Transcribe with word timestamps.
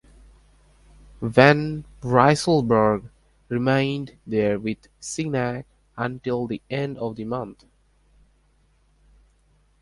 Van 1.21 1.83
Rysselberghe 2.01 3.07
remained 3.49 4.17
there 4.25 4.57
with 4.59 4.87
Signac 4.99 5.65
until 5.95 6.47
the 6.47 6.59
end 6.71 6.97
of 6.97 7.17
the 7.17 7.23
month. 7.25 7.65